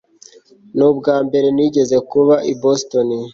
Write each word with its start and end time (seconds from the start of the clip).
ni 0.75 0.83
ubwambere 0.89 1.47
nigeze 1.55 1.97
kuba 2.09 2.35
i 2.51 2.53
boston 2.61 3.09